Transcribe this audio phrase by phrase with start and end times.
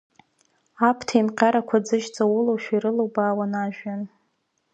[0.87, 4.01] Аԥҭа еимҟьарақәа ӡыжь ҵаулашәа ирылубаауан ажәҩан.